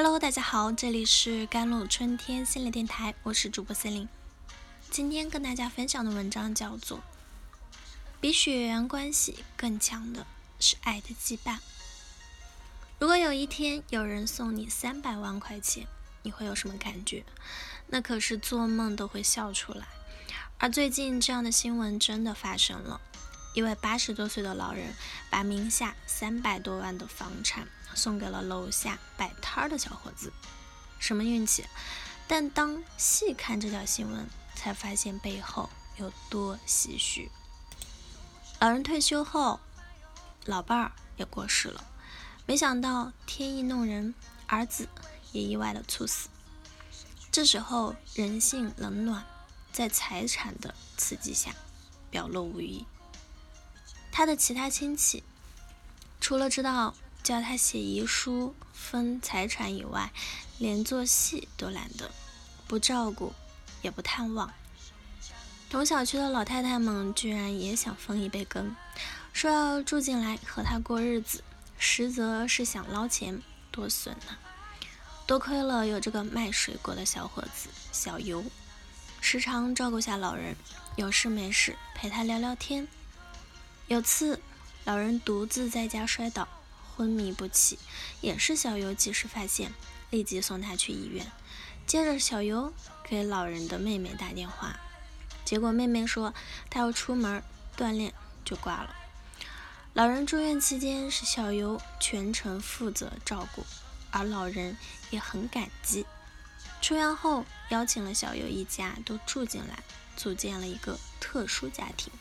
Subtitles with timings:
[0.00, 4.08] Hello，大家好，这里是甘露春天心理电台，我是主播森林。
[4.92, 6.98] 今天跟大家分享的文章叫做
[8.20, 10.24] 《比血缘关系更强的
[10.60, 11.56] 是爱的羁绊》。
[13.00, 15.88] 如果有一天有人送你三百万块钱，
[16.22, 17.24] 你会有什么感觉？
[17.88, 19.84] 那可是做梦都会笑出来。
[20.58, 23.00] 而最近这样的新闻真的发生了，
[23.54, 24.94] 一位八十多岁的老人
[25.30, 27.68] 把名下三百多万的房产。
[27.94, 30.32] 送给了楼下摆摊的小伙子，
[31.00, 31.64] 什么运气？
[32.28, 37.28] 但当细看这条新闻，才发现背后有多唏嘘。
[38.60, 39.58] 老人退休后，
[40.44, 41.82] 老伴儿也过世了，
[42.46, 44.14] 没想到天意弄人，
[44.46, 44.88] 儿子
[45.32, 46.28] 也意外的猝死。
[47.32, 49.24] 这时候人性冷暖，
[49.72, 51.52] 在财产的刺激下
[52.10, 52.86] 表露无遗。
[54.18, 55.22] 他的其他亲戚
[56.20, 56.92] 除了知道。
[57.22, 60.10] 叫他写遗书分财产以外，
[60.56, 62.10] 连做戏都懒得，
[62.66, 63.34] 不照顾，
[63.82, 64.50] 也不探望。
[65.68, 68.74] 同小区的老太太们居然也想分一杯羹，
[69.34, 71.44] 说要住进来和他过日子，
[71.76, 74.38] 实则是想捞钱，多损呐！
[75.26, 78.42] 多亏了有这个卖水果的小伙子小尤，
[79.20, 80.56] 时常照顾下老人，
[80.96, 82.88] 有事没事陪他聊聊天。
[83.88, 84.40] 有次，
[84.84, 86.46] 老人独自在家摔倒。
[86.94, 87.78] 昏迷不起，
[88.20, 89.72] 也是小尤及时发现，
[90.10, 91.30] 立即送他去医院。
[91.86, 92.72] 接着，小尤
[93.04, 94.78] 给老人的妹妹打电话，
[95.44, 96.34] 结果妹妹说
[96.68, 97.40] 她要出门
[97.76, 98.12] 锻炼，
[98.44, 98.94] 就挂了。
[99.94, 103.64] 老人住院期间是小尤全程负责照顾，
[104.10, 104.76] 而老人
[105.10, 106.04] 也很感激。
[106.82, 109.84] 出院后，邀请了小尤一家都住进来，
[110.16, 112.12] 组建了一个特殊家庭，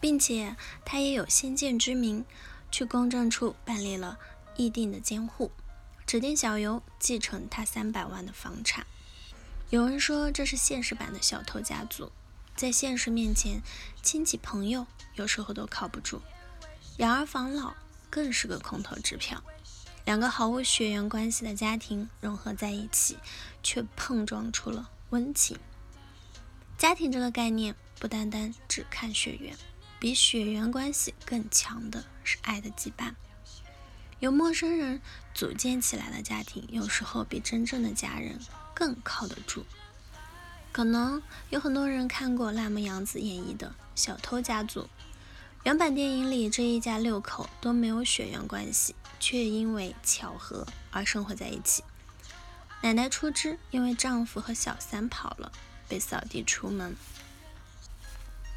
[0.00, 2.24] 并且他也有先见之明。
[2.72, 4.16] 去公证处办理了
[4.54, 5.50] 议定的监护，
[6.06, 8.86] 指定小尤继承他三百万的房产。
[9.70, 12.12] 有人说这是现实版的小偷家族，
[12.54, 13.60] 在现实面前，
[14.02, 16.22] 亲戚朋友有时候都靠不住，
[16.98, 17.74] 养儿防老
[18.08, 19.42] 更是个空头支票。
[20.04, 23.18] 两个毫无血缘关系的家庭融合在一起，
[23.64, 25.58] 却碰撞出了温情。
[26.78, 29.56] 家庭这个概念不单单只看血缘。
[30.00, 33.14] 比血缘关系更强的是爱的羁绊。
[34.18, 35.00] 由陌生人
[35.34, 38.40] 组建起来的家庭，有时候比真正的家人
[38.74, 39.66] 更靠得住。
[40.72, 44.82] 可能有很多人看过辣目洋子演绎的《小偷家族》，
[45.64, 51.82] 原版电影里这一家六口都没有血缘关系，却因为巧合而生活在一起。
[52.82, 55.52] 奶奶出枝，因为丈夫和小三跑了，
[55.88, 56.96] 被扫地出门。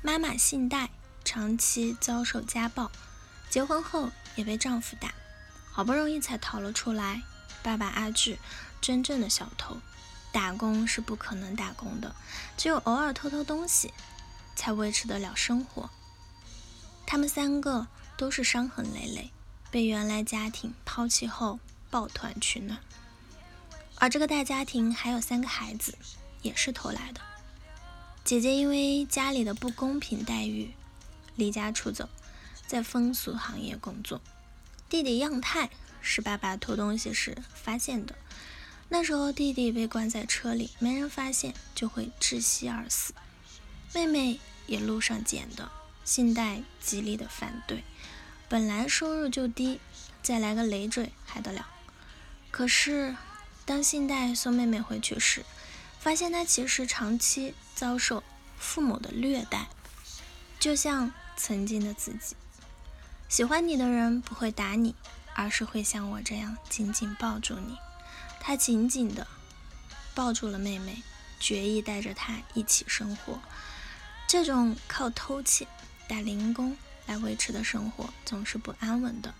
[0.00, 0.90] 妈妈姓戴。
[1.26, 2.88] 长期遭受家暴，
[3.50, 5.12] 结婚后也被丈夫打，
[5.72, 7.20] 好不容易才逃了出来。
[7.64, 8.38] 爸爸阿志，
[8.80, 9.76] 真正的小偷，
[10.30, 12.14] 打工是不可能打工的，
[12.56, 13.92] 只有偶尔偷偷东西，
[14.54, 15.90] 才维持得了生活。
[17.04, 19.32] 他们三个都是伤痕累累，
[19.72, 21.58] 被原来家庭抛弃后
[21.90, 22.78] 抱团取暖。
[23.96, 25.98] 而这个大家庭还有三个孩子，
[26.42, 27.20] 也是偷来的。
[28.22, 30.72] 姐姐因为家里的不公平待遇。
[31.36, 32.08] 离家出走，
[32.66, 34.20] 在风俗行业工作。
[34.88, 35.70] 弟弟样太
[36.00, 38.14] 是爸爸偷东西时发现的。
[38.88, 43.12] 那时候弟弟被关在车里，没人发现就会窒息而死。
[43.92, 45.70] 妹妹也路上捡的。
[46.04, 47.82] 信贷极力的反对，
[48.48, 49.80] 本来收入就低，
[50.22, 51.66] 再来个累赘还得了？
[52.52, 53.16] 可是
[53.64, 55.44] 当信贷送妹妹回去时，
[55.98, 58.22] 发现她其实长期遭受
[58.56, 59.66] 父母的虐待，
[60.60, 61.12] 就像。
[61.36, 62.34] 曾经的自己，
[63.28, 64.94] 喜欢你的人不会打你，
[65.34, 67.76] 而是会像我这样紧紧抱住你。
[68.40, 69.26] 他紧紧地
[70.14, 71.02] 抱住了妹妹，
[71.38, 73.40] 决意带着她一起生活。
[74.26, 75.66] 这种靠偷窃、
[76.08, 76.76] 打零工
[77.06, 79.34] 来维持的生活总是不安稳的，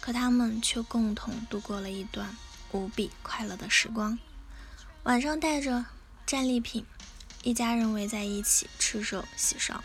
[0.00, 2.36] 可他们却共同度过了一段
[2.72, 4.18] 无比快乐的时光。
[5.02, 5.84] 晚上带着
[6.24, 6.86] 战利品，
[7.42, 9.82] 一家人围在一起吃肉洗烧。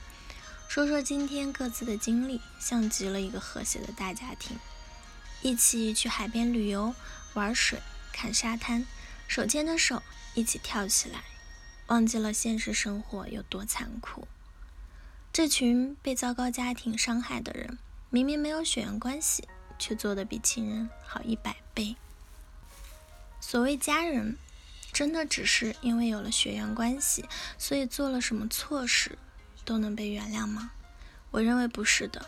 [0.67, 4.57] 说说今天各自的经历，像极了一个和谐的大家庭。
[5.41, 6.93] 一起去海边旅游、
[7.33, 7.79] 玩水、
[8.11, 8.85] 看沙滩，
[9.27, 10.03] 手牵着手
[10.33, 11.23] 一起跳起来，
[11.87, 14.27] 忘记了现实生活有多残酷。
[15.31, 17.77] 这群被糟糕家庭伤害的人，
[18.09, 19.47] 明明没有血缘关系，
[19.79, 21.95] 却做得比亲人好一百倍。
[23.39, 24.37] 所谓家人，
[24.91, 27.25] 真的只是因为有了血缘关系，
[27.57, 29.17] 所以做了什么错事？
[29.67, 30.71] 都能被原谅吗？
[31.31, 32.25] 我认为不是的。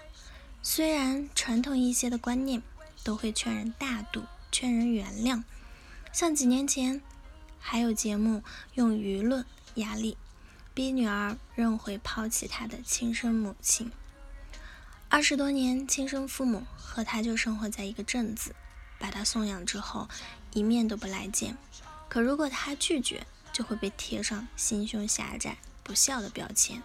[0.61, 2.61] 虽然传统一些的观念
[3.01, 5.43] 都会劝人大度、劝人原谅，
[6.11, 7.01] 像几年前，
[7.57, 8.43] 还有节目
[8.73, 9.45] 用舆论
[9.75, 10.17] 压力
[10.73, 13.89] 逼女儿认回抛弃她的亲生母亲。
[15.07, 18.53] 二十多年，亲生父母和他就生活在一个镇子，
[18.99, 20.09] 把他送养之后，
[20.51, 21.57] 一面都不来见。
[22.09, 26.83] 可如果他拒绝，就会被贴上心胸狭窄、不孝的标签，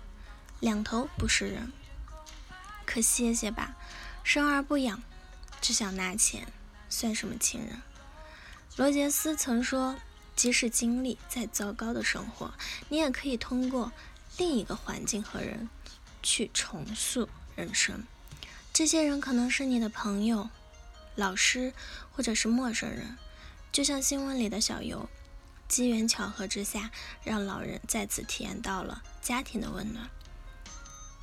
[0.64, 1.70] 两头不是人。
[2.87, 3.76] 可歇歇吧，
[4.22, 5.02] 生而不养，
[5.61, 6.46] 只想拿钱，
[6.88, 7.82] 算什么亲人？
[8.76, 9.94] 罗杰斯曾说，
[10.34, 12.55] 即使经历再糟糕的生活，
[12.88, 13.93] 你也可以通过
[14.38, 15.69] 另一个环境和人
[16.22, 18.02] 去重塑人生。
[18.72, 20.49] 这些人可能是你的朋友、
[21.14, 21.75] 老师，
[22.10, 23.19] 或者是陌生人，
[23.70, 25.10] 就像新闻里的小游，
[25.69, 26.90] 机缘巧合之下，
[27.22, 30.08] 让老人再次体验到了家庭的温暖。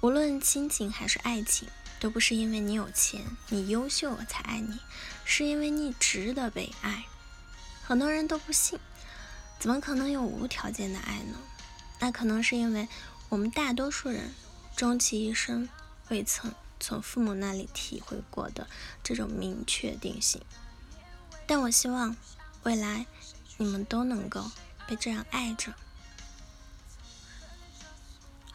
[0.01, 1.69] 无论亲情还是爱情，
[1.99, 4.79] 都不是因为你有钱、你优秀我才爱你，
[5.23, 7.05] 是因为你值得被爱。
[7.83, 8.79] 很多人都不信，
[9.59, 11.37] 怎么可能有无条件的爱呢？
[11.99, 12.87] 那可能是因为
[13.29, 14.33] 我们大多数人
[14.75, 15.69] 终其一生
[16.09, 16.53] 未曾。
[16.83, 18.67] 从父母那里体会过的
[19.03, 20.41] 这种明确定性，
[21.45, 22.17] 但我希望
[22.63, 23.05] 未来
[23.57, 24.49] 你们都能够
[24.87, 25.75] 被这样爱着。